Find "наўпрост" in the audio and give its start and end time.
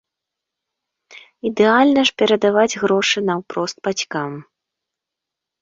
3.29-3.77